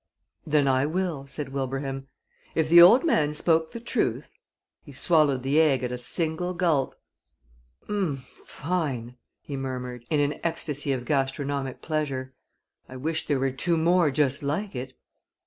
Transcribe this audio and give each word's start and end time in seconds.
"Then 0.47 0.67
I 0.67 0.87
will," 0.87 1.27
said 1.27 1.49
Wilbraham. 1.49 2.07
"If 2.55 2.69
the 2.69 2.81
old 2.81 3.05
man 3.05 3.35
spoke 3.35 3.69
the 3.71 3.79
truth" 3.79 4.31
He 4.83 4.91
swallowed 4.93 5.43
the 5.43 5.61
egg 5.61 5.83
at 5.83 5.91
a 5.91 5.99
single 5.99 6.55
gulp. 6.55 6.95
"Fine!" 8.43 9.17
he 9.43 9.55
murmured, 9.55 10.03
in 10.09 10.19
an 10.19 10.39
ecstasy 10.43 10.91
of 10.91 11.05
gastronomic 11.05 11.83
pleasure. 11.83 12.33
"I 12.89 12.95
wish 12.97 13.27
there 13.27 13.39
were 13.39 13.51
two 13.51 13.77
more 13.77 14.09
just 14.09 14.41
like 14.41 14.75
it!" 14.75 14.97